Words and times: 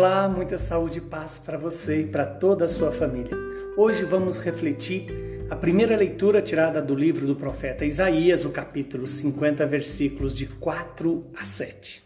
Olá, 0.00 0.26
muita 0.26 0.56
saúde 0.56 0.96
e 0.96 1.02
paz 1.02 1.42
para 1.44 1.58
você 1.58 2.00
e 2.00 2.06
para 2.06 2.24
toda 2.24 2.64
a 2.64 2.68
sua 2.70 2.90
família. 2.90 3.36
Hoje 3.76 4.02
vamos 4.02 4.38
refletir 4.38 5.44
a 5.50 5.54
primeira 5.54 5.94
leitura 5.94 6.40
tirada 6.40 6.80
do 6.80 6.94
livro 6.94 7.26
do 7.26 7.36
profeta 7.36 7.84
Isaías, 7.84 8.46
o 8.46 8.48
capítulo 8.48 9.06
50, 9.06 9.66
versículos 9.66 10.34
de 10.34 10.46
4 10.46 11.26
a 11.38 11.44
7. 11.44 12.02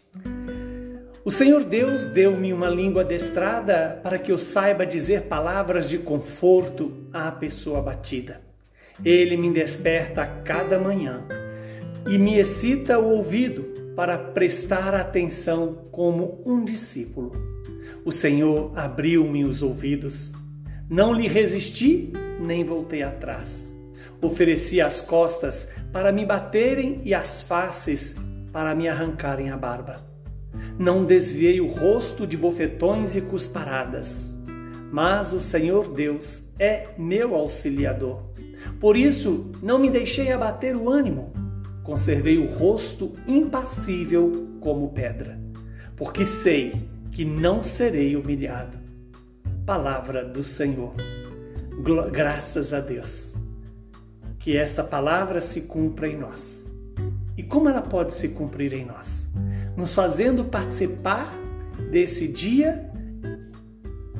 O 1.23 1.31
Senhor 1.31 1.63
Deus 1.63 2.07
deu-me 2.07 2.51
uma 2.51 2.67
língua 2.67 3.01
adestrada 3.01 3.97
para 4.03 4.19
que 4.19 4.29
eu 4.29 4.37
saiba 4.37 4.85
dizer 4.85 5.29
palavras 5.29 5.87
de 5.87 5.97
conforto 5.97 6.91
à 7.13 7.31
pessoa 7.31 7.79
abatida. 7.79 8.41
Ele 9.05 9.37
me 9.37 9.49
desperta 9.53 10.21
a 10.21 10.27
cada 10.27 10.77
manhã 10.77 11.25
e 12.05 12.17
me 12.17 12.37
excita 12.37 12.99
o 12.99 13.11
ouvido 13.11 13.73
para 13.95 14.17
prestar 14.17 14.93
atenção 14.93 15.87
como 15.93 16.43
um 16.45 16.65
discípulo. 16.65 17.55
O 18.05 18.11
Senhor 18.11 18.71
abriu-me 18.75 19.43
os 19.43 19.63
ouvidos. 19.63 20.31
Não 20.87 21.11
lhe 21.11 21.27
resisti, 21.27 22.13
nem 22.39 22.63
voltei 22.63 23.01
atrás. 23.01 23.75
Ofereci 24.21 24.79
as 24.79 25.01
costas 25.01 25.67
para 25.91 26.11
me 26.11 26.23
baterem 26.23 27.01
e 27.03 27.15
as 27.15 27.41
faces 27.41 28.15
para 28.53 28.75
me 28.75 28.87
arrancarem 28.87 29.49
a 29.49 29.57
barba. 29.57 30.05
Não 30.77 31.03
desviei 31.03 31.59
o 31.59 31.67
rosto 31.67 32.27
de 32.27 32.37
bofetões 32.37 33.15
e 33.15 33.21
cusparadas. 33.21 34.35
Mas 34.91 35.33
o 35.33 35.41
Senhor 35.41 35.91
Deus 35.91 36.47
é 36.59 36.89
meu 36.99 37.33
auxiliador. 37.33 38.21
Por 38.79 38.95
isso, 38.95 39.49
não 39.63 39.79
me 39.79 39.89
deixei 39.89 40.31
abater 40.31 40.75
o 40.75 40.91
ânimo. 40.91 41.33
Conservei 41.81 42.37
o 42.37 42.45
rosto 42.45 43.13
impassível 43.27 44.47
como 44.59 44.89
pedra, 44.89 45.39
porque 45.95 46.23
sei 46.23 46.93
que 47.15 47.23
não 47.23 47.63
serei 47.63 48.17
humilhado. 48.17 48.77
Palavra 49.65 50.25
do 50.25 50.43
Senhor. 50.43 50.93
Graças 52.11 52.73
a 52.73 52.81
Deus. 52.81 53.33
Que 54.37 54.57
esta 54.57 54.83
palavra 54.83 55.39
se 55.39 55.61
cumpra 55.61 56.09
em 56.09 56.17
nós. 56.17 56.69
E 57.37 57.41
como 57.41 57.69
ela 57.69 57.81
pode 57.81 58.13
se 58.13 58.27
cumprir 58.27 58.73
em 58.73 58.83
nós? 58.83 59.25
Nos 59.77 59.95
fazendo 59.95 60.43
participar 60.43 61.33
desse 61.89 62.27
dia, 62.27 62.91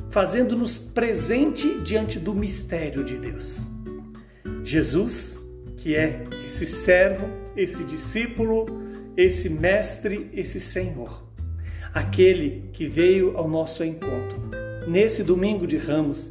fazendo-nos 0.08 0.78
presente 0.78 1.78
diante 1.80 2.18
do 2.18 2.34
mistério 2.34 3.04
de 3.04 3.18
Deus. 3.18 3.70
Jesus, 4.64 5.38
que 5.76 5.94
é 5.94 6.24
esse 6.46 6.64
servo, 6.64 7.28
esse 7.54 7.84
discípulo, 7.84 8.64
esse 9.18 9.50
mestre, 9.50 10.30
esse 10.32 10.58
Senhor 10.58 11.25
aquele 11.96 12.68
que 12.74 12.86
veio 12.86 13.38
ao 13.38 13.48
nosso 13.48 13.82
encontro. 13.82 14.50
Nesse 14.86 15.24
domingo 15.24 15.66
de 15.66 15.78
Ramos, 15.78 16.30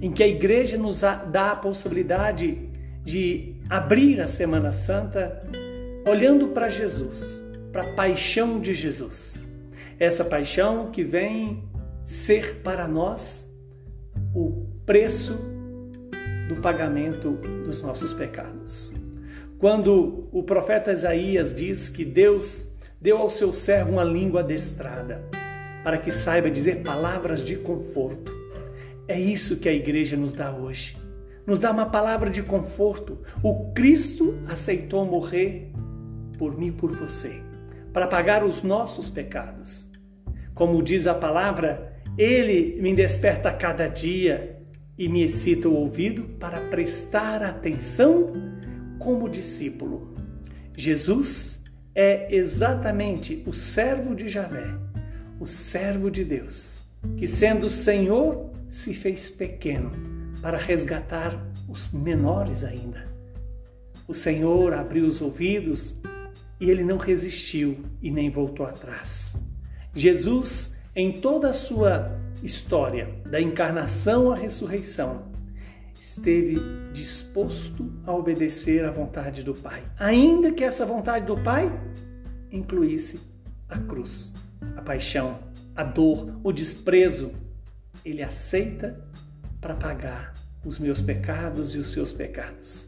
em 0.00 0.12
que 0.12 0.22
a 0.22 0.28
igreja 0.28 0.78
nos 0.78 1.00
dá 1.00 1.50
a 1.50 1.56
possibilidade 1.56 2.70
de 3.04 3.56
abrir 3.68 4.20
a 4.20 4.28
Semana 4.28 4.70
Santa 4.70 5.42
olhando 6.06 6.48
para 6.48 6.68
Jesus, 6.68 7.42
para 7.72 7.82
a 7.82 7.94
paixão 7.94 8.60
de 8.60 8.72
Jesus. 8.72 9.40
Essa 9.98 10.24
paixão 10.24 10.92
que 10.92 11.02
vem 11.02 11.64
ser 12.04 12.60
para 12.62 12.86
nós 12.86 13.52
o 14.32 14.64
preço 14.86 15.34
do 16.48 16.54
pagamento 16.62 17.32
dos 17.64 17.82
nossos 17.82 18.14
pecados. 18.14 18.94
Quando 19.58 20.28
o 20.30 20.44
profeta 20.44 20.92
Isaías 20.92 21.52
diz 21.52 21.88
que 21.88 22.04
Deus 22.04 22.73
deu 23.04 23.18
ao 23.18 23.28
seu 23.28 23.52
servo 23.52 23.92
uma 23.92 24.02
língua 24.02 24.40
adestrada, 24.40 25.28
para 25.84 25.98
que 25.98 26.10
saiba 26.10 26.50
dizer 26.50 26.82
palavras 26.82 27.44
de 27.44 27.54
conforto. 27.54 28.32
É 29.06 29.20
isso 29.20 29.58
que 29.58 29.68
a 29.68 29.74
igreja 29.74 30.16
nos 30.16 30.32
dá 30.32 30.50
hoje. 30.50 30.96
Nos 31.46 31.60
dá 31.60 31.70
uma 31.70 31.84
palavra 31.84 32.30
de 32.30 32.42
conforto. 32.42 33.18
O 33.42 33.74
Cristo 33.74 34.38
aceitou 34.48 35.04
morrer 35.04 35.70
por 36.38 36.58
mim 36.58 36.68
e 36.68 36.72
por 36.72 36.96
você, 36.96 37.42
para 37.92 38.06
pagar 38.06 38.42
os 38.42 38.62
nossos 38.62 39.10
pecados. 39.10 39.92
Como 40.54 40.82
diz 40.82 41.06
a 41.06 41.14
palavra, 41.14 42.00
ele 42.16 42.80
me 42.80 42.94
desperta 42.94 43.52
cada 43.52 43.86
dia 43.86 44.58
e 44.96 45.10
me 45.10 45.24
excita 45.24 45.68
o 45.68 45.74
ouvido 45.74 46.22
para 46.40 46.58
prestar 46.70 47.42
atenção 47.42 48.32
como 48.98 49.28
discípulo. 49.28 50.14
Jesus 50.74 51.62
é 51.94 52.34
exatamente 52.34 53.42
o 53.46 53.52
servo 53.52 54.14
de 54.14 54.28
Javé, 54.28 54.74
o 55.38 55.46
servo 55.46 56.10
de 56.10 56.24
Deus, 56.24 56.82
que 57.16 57.26
sendo 57.26 57.70
Senhor 57.70 58.50
se 58.68 58.92
fez 58.92 59.30
pequeno 59.30 59.92
para 60.42 60.58
resgatar 60.58 61.40
os 61.68 61.92
menores 61.92 62.64
ainda. 62.64 63.06
O 64.08 64.14
Senhor 64.14 64.74
abriu 64.74 65.06
os 65.06 65.22
ouvidos 65.22 65.94
e 66.60 66.70
ele 66.70 66.84
não 66.84 66.98
resistiu 66.98 67.78
e 68.02 68.10
nem 68.10 68.30
voltou 68.30 68.66
atrás. 68.66 69.36
Jesus, 69.94 70.74
em 70.94 71.12
toda 71.12 71.50
a 71.50 71.54
sua 71.54 72.18
história, 72.42 73.08
da 73.30 73.40
encarnação 73.40 74.32
à 74.32 74.36
ressurreição, 74.36 75.33
esteve 75.94 76.58
disposto 76.92 77.92
a 78.04 78.12
obedecer 78.12 78.84
à 78.84 78.90
vontade 78.90 79.42
do 79.42 79.54
Pai, 79.54 79.82
ainda 79.98 80.52
que 80.52 80.64
essa 80.64 80.84
vontade 80.84 81.26
do 81.26 81.36
Pai 81.36 81.70
incluísse 82.50 83.20
a 83.68 83.78
cruz, 83.78 84.34
a 84.76 84.82
paixão, 84.82 85.38
a 85.74 85.84
dor, 85.84 86.38
o 86.42 86.52
desprezo. 86.52 87.34
Ele 88.04 88.22
aceita 88.22 89.00
para 89.60 89.74
pagar 89.74 90.34
os 90.64 90.78
meus 90.78 91.00
pecados 91.00 91.74
e 91.74 91.78
os 91.78 91.88
seus 91.92 92.12
pecados. 92.12 92.86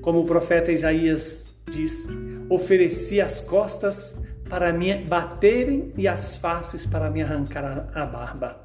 Como 0.00 0.20
o 0.20 0.24
profeta 0.24 0.72
Isaías 0.72 1.44
diz: 1.70 2.06
ofereci 2.48 3.20
as 3.20 3.40
costas 3.40 4.14
para 4.48 4.72
me 4.72 5.04
baterem 5.04 5.92
e 5.96 6.06
as 6.06 6.36
faces 6.36 6.86
para 6.86 7.10
me 7.10 7.22
arrancar 7.22 7.88
a 7.94 8.04
barba. 8.04 8.62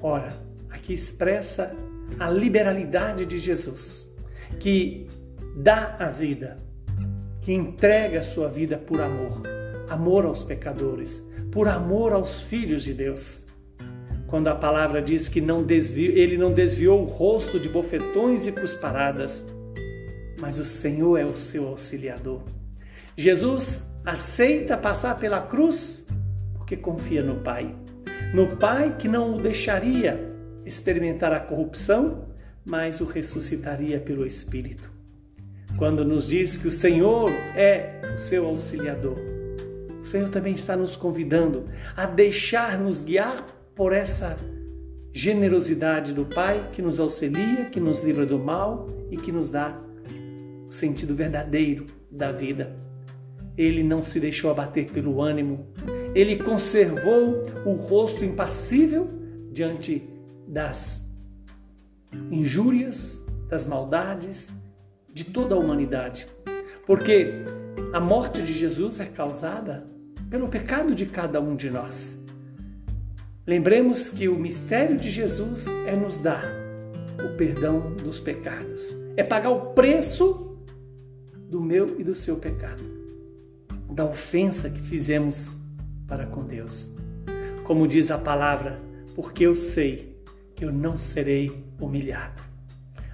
Ora, 0.00 0.28
aqui 0.70 0.94
expressa 0.94 1.74
a 2.18 2.30
liberalidade 2.30 3.24
de 3.26 3.38
Jesus, 3.38 4.08
que 4.58 5.06
dá 5.56 5.96
a 5.98 6.10
vida, 6.10 6.58
que 7.42 7.52
entrega 7.52 8.20
a 8.20 8.22
sua 8.22 8.48
vida 8.48 8.78
por 8.78 9.00
amor, 9.00 9.42
amor 9.88 10.24
aos 10.24 10.42
pecadores, 10.42 11.22
por 11.50 11.68
amor 11.68 12.12
aos 12.12 12.42
filhos 12.42 12.84
de 12.84 12.92
Deus. 12.92 13.46
Quando 14.26 14.48
a 14.48 14.54
palavra 14.54 15.00
diz 15.00 15.28
que 15.28 15.40
não 15.40 15.62
desviou, 15.62 16.14
ele 16.14 16.36
não 16.36 16.52
desviou 16.52 17.02
o 17.02 17.06
rosto 17.06 17.58
de 17.58 17.68
bofetões 17.68 18.46
e 18.46 18.52
cusparadas, 18.52 19.44
mas 20.40 20.58
o 20.58 20.64
Senhor 20.64 21.16
é 21.16 21.24
o 21.24 21.36
seu 21.36 21.66
auxiliador. 21.66 22.42
Jesus 23.16 23.90
aceita 24.04 24.76
passar 24.76 25.16
pela 25.16 25.40
cruz 25.40 26.06
porque 26.54 26.76
confia 26.76 27.22
no 27.22 27.36
Pai. 27.36 27.74
No 28.34 28.56
Pai 28.58 28.96
que 28.98 29.08
não 29.08 29.34
o 29.34 29.40
deixaria 29.40 30.37
experimentar 30.64 31.32
a 31.32 31.40
corrupção, 31.40 32.28
mas 32.64 33.00
o 33.00 33.04
ressuscitaria 33.04 33.98
pelo 33.98 34.26
Espírito. 34.26 34.90
Quando 35.76 36.04
nos 36.04 36.28
diz 36.28 36.56
que 36.56 36.68
o 36.68 36.72
Senhor 36.72 37.30
é 37.54 38.00
o 38.16 38.18
seu 38.18 38.46
auxiliador, 38.46 39.16
o 40.02 40.06
Senhor 40.06 40.28
também 40.28 40.54
está 40.54 40.76
nos 40.76 40.96
convidando 40.96 41.66
a 41.96 42.06
deixar-nos 42.06 43.00
guiar 43.00 43.44
por 43.74 43.92
essa 43.92 44.36
generosidade 45.12 46.12
do 46.12 46.24
Pai 46.24 46.70
que 46.72 46.82
nos 46.82 46.98
auxilia, 46.98 47.66
que 47.66 47.80
nos 47.80 48.02
livra 48.02 48.26
do 48.26 48.38
mal 48.38 48.88
e 49.10 49.16
que 49.16 49.32
nos 49.32 49.50
dá 49.50 49.78
o 50.68 50.72
sentido 50.72 51.14
verdadeiro 51.14 51.86
da 52.10 52.32
vida. 52.32 52.76
Ele 53.56 53.82
não 53.82 54.04
se 54.04 54.20
deixou 54.20 54.50
abater 54.50 54.90
pelo 54.90 55.20
ânimo, 55.20 55.66
ele 56.14 56.36
conservou 56.36 57.44
o 57.66 57.72
rosto 57.72 58.24
impassível 58.24 59.08
diante 59.52 60.08
das 60.48 61.06
injúrias, 62.30 63.24
das 63.48 63.66
maldades 63.66 64.50
de 65.12 65.24
toda 65.24 65.54
a 65.54 65.58
humanidade. 65.58 66.26
Porque 66.86 67.44
a 67.92 68.00
morte 68.00 68.42
de 68.42 68.52
Jesus 68.52 68.98
é 68.98 69.04
causada 69.04 69.86
pelo 70.30 70.48
pecado 70.48 70.94
de 70.94 71.06
cada 71.06 71.40
um 71.40 71.54
de 71.54 71.70
nós. 71.70 72.18
Lembremos 73.46 74.08
que 74.08 74.28
o 74.28 74.38
mistério 74.38 74.96
de 74.96 75.10
Jesus 75.10 75.66
é 75.86 75.94
nos 75.94 76.18
dar 76.18 76.44
o 77.24 77.36
perdão 77.36 77.94
dos 77.94 78.20
pecados, 78.20 78.94
é 79.16 79.24
pagar 79.24 79.50
o 79.50 79.72
preço 79.72 80.58
do 81.48 81.60
meu 81.60 81.98
e 81.98 82.04
do 82.04 82.14
seu 82.14 82.36
pecado, 82.36 82.82
da 83.90 84.04
ofensa 84.04 84.68
que 84.68 84.80
fizemos 84.80 85.56
para 86.06 86.26
com 86.26 86.44
Deus. 86.44 86.94
Como 87.64 87.88
diz 87.88 88.10
a 88.10 88.18
palavra, 88.18 88.80
porque 89.14 89.44
eu 89.44 89.56
sei 89.56 90.17
eu 90.60 90.72
não 90.72 90.98
serei 90.98 91.64
humilhado. 91.80 92.42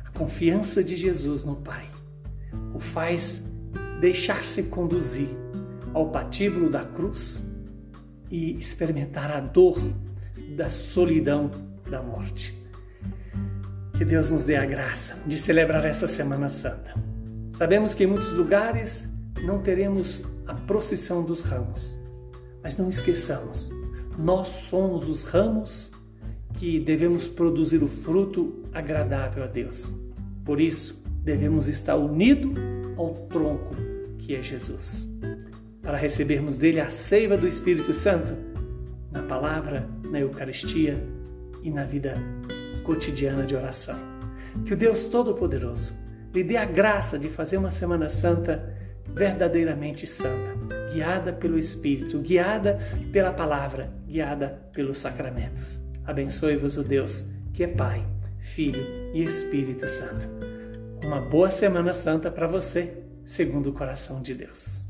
A 0.04 0.10
confiança 0.18 0.82
de 0.82 0.96
Jesus 0.96 1.44
no 1.44 1.56
Pai 1.56 1.88
o 2.74 2.78
faz 2.78 3.44
deixar-se 4.00 4.64
conduzir 4.64 5.28
ao 5.92 6.10
patíbulo 6.10 6.68
da 6.68 6.84
cruz 6.84 7.44
e 8.30 8.58
experimentar 8.58 9.30
a 9.30 9.40
dor 9.40 9.80
da 10.56 10.68
solidão 10.68 11.50
da 11.88 12.02
morte. 12.02 12.54
Que 13.96 14.04
Deus 14.04 14.30
nos 14.30 14.42
dê 14.42 14.56
a 14.56 14.66
graça 14.66 15.16
de 15.26 15.38
celebrar 15.38 15.84
essa 15.84 16.08
Semana 16.08 16.48
Santa. 16.48 16.94
Sabemos 17.52 17.94
que 17.94 18.04
em 18.04 18.08
muitos 18.08 18.32
lugares 18.32 19.08
não 19.44 19.62
teremos 19.62 20.24
a 20.46 20.54
procissão 20.54 21.22
dos 21.22 21.42
ramos, 21.42 21.94
mas 22.62 22.76
não 22.76 22.88
esqueçamos, 22.88 23.70
nós 24.18 24.48
somos 24.48 25.08
os 25.08 25.22
ramos 25.24 25.92
que 26.54 26.78
devemos 26.80 27.26
produzir 27.26 27.82
o 27.82 27.88
fruto 27.88 28.64
agradável 28.72 29.44
a 29.44 29.46
Deus. 29.46 29.96
Por 30.44 30.60
isso, 30.60 31.04
devemos 31.22 31.68
estar 31.68 31.96
unidos 31.96 32.54
ao 32.96 33.14
tronco 33.28 33.74
que 34.18 34.34
é 34.34 34.42
Jesus, 34.42 35.08
para 35.82 35.98
recebermos 35.98 36.56
dele 36.56 36.80
a 36.80 36.88
seiva 36.88 37.36
do 37.36 37.46
Espírito 37.46 37.92
Santo 37.92 38.34
na 39.10 39.22
palavra, 39.22 39.86
na 40.10 40.18
Eucaristia 40.20 40.98
e 41.62 41.70
na 41.70 41.84
vida 41.84 42.14
cotidiana 42.82 43.44
de 43.44 43.54
oração. 43.54 43.98
Que 44.64 44.72
o 44.72 44.76
Deus 44.76 45.04
Todo-Poderoso 45.04 45.92
lhe 46.32 46.42
dê 46.42 46.56
a 46.56 46.64
graça 46.64 47.18
de 47.18 47.28
fazer 47.28 47.58
uma 47.58 47.70
Semana 47.70 48.08
Santa 48.08 48.74
verdadeiramente 49.12 50.06
santa, 50.06 50.54
guiada 50.92 51.32
pelo 51.32 51.58
Espírito, 51.58 52.18
guiada 52.18 52.80
pela 53.12 53.32
palavra, 53.32 53.92
guiada 54.06 54.68
pelos 54.72 54.98
sacramentos. 54.98 55.83
Abençoe-vos 56.06 56.76
o 56.76 56.82
Deus, 56.82 57.30
que 57.54 57.64
é 57.64 57.66
Pai, 57.66 58.06
Filho 58.38 58.84
e 59.14 59.24
Espírito 59.24 59.88
Santo. 59.88 60.28
Uma 61.02 61.20
boa 61.20 61.50
Semana 61.50 61.94
Santa 61.94 62.30
para 62.30 62.46
você, 62.46 63.02
segundo 63.24 63.70
o 63.70 63.72
coração 63.72 64.22
de 64.22 64.34
Deus. 64.34 64.83